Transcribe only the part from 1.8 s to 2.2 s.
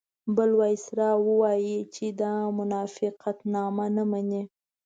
چې